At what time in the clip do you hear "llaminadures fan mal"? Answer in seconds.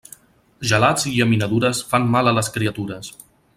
1.17-2.31